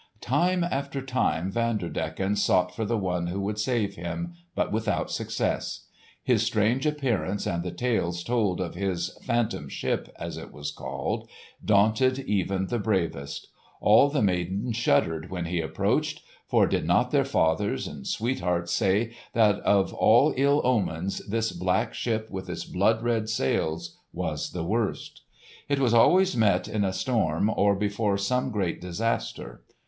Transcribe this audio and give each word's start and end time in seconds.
Time 0.19 0.63
after 0.63 0.99
time 0.99 1.51
Vanderdecken 1.51 2.35
sought 2.35 2.75
for 2.75 2.85
the 2.85 2.97
one 2.97 3.27
who 3.27 3.39
would 3.39 3.59
save 3.59 3.93
him, 3.93 4.33
but 4.55 4.71
without 4.71 5.11
success. 5.11 5.85
His 6.23 6.41
strange 6.41 6.87
appearance 6.87 7.45
and 7.45 7.61
the 7.61 7.69
tales 7.69 8.23
told 8.23 8.59
of 8.59 8.73
his 8.73 9.15
"Phantom 9.21 9.69
Ship," 9.69 10.09
as 10.17 10.37
it 10.37 10.51
was 10.51 10.71
called, 10.71 11.29
daunted 11.63 12.17
even 12.17 12.65
the 12.65 12.79
bravest. 12.79 13.49
All 13.79 14.09
the 14.09 14.23
maidens 14.23 14.75
shuddered 14.75 15.29
when 15.29 15.45
he 15.45 15.61
approached, 15.61 16.23
for 16.47 16.65
did 16.65 16.85
not 16.87 17.11
their 17.11 17.23
fathers 17.23 17.85
and 17.85 18.07
sweethearts 18.07 18.73
say 18.73 19.11
that 19.33 19.57
of 19.59 19.93
all 19.93 20.33
ill 20.35 20.61
omens 20.65 21.21
this 21.29 21.51
black 21.51 21.93
ship 21.93 22.27
with 22.31 22.49
its 22.49 22.65
blood 22.65 23.03
red 23.03 23.29
sails 23.29 23.97
was 24.11 24.49
the 24.51 24.63
worst? 24.65 25.21
It 25.69 25.77
was 25.77 25.93
always 25.93 26.35
met 26.35 26.67
in 26.67 26.83
a 26.83 26.91
storm 26.91 27.51
or 27.55 27.75
before 27.75 28.17
some 28.17 28.49
great 28.49 28.81
disaster. 28.81 29.61